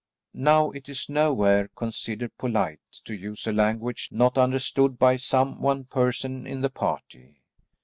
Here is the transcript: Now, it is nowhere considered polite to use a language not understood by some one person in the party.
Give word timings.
Now, 0.33 0.71
it 0.71 0.89
is 0.89 1.09
nowhere 1.09 1.67
considered 1.75 2.35
polite 2.39 2.79
to 3.05 3.13
use 3.13 3.45
a 3.45 3.51
language 3.53 4.09
not 4.11 4.35
understood 4.35 4.97
by 4.97 5.15
some 5.17 5.61
one 5.61 5.83
person 5.83 6.47
in 6.47 6.61
the 6.61 6.71
party. 6.71 7.43